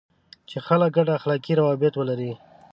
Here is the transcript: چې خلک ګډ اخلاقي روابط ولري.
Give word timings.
چې 0.49 0.57
خلک 0.67 0.89
ګډ 0.97 1.07
اخلاقي 1.17 1.53
روابط 1.59 1.93
ولري. 1.97 2.31